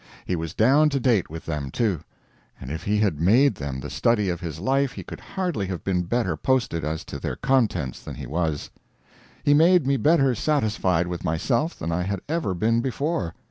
[0.25, 1.99] He was down to date with them, too;
[2.59, 5.83] and if he had made them the study of his life he could hardly have
[5.83, 8.71] been better posted as to their contents than he was.
[9.43, 13.35] He made me better satisfied with myself than I had ever been before.